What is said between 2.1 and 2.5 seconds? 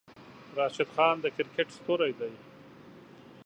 دی.